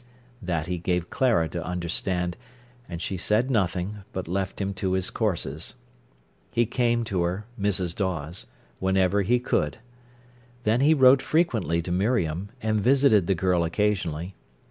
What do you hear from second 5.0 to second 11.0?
courses. He came to her, Mrs. Dawes, whenever he could. Then he